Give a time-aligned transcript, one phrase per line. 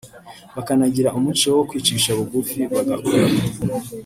[0.55, 3.25] bakanagira umuco wo kwicisha bugufi bagakora